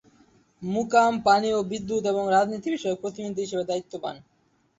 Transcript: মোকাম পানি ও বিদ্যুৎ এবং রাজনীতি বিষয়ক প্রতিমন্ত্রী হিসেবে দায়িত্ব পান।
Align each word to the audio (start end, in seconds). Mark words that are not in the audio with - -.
মোকাম 0.61 1.11
পানি 1.25 1.49
ও 1.53 1.69
বিদ্যুৎ 1.71 2.03
এবং 2.05 2.23
রাজনীতি 2.27 2.67
বিষয়ক 2.71 2.97
প্রতিমন্ত্রী 3.03 3.41
হিসেবে 3.45 3.63
দায়িত্ব 3.63 3.93
পান। 4.03 4.15